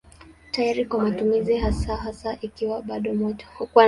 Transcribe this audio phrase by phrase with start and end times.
[0.51, 3.45] Tayari kwa matumizi hasa hasa ikiwa bado moto.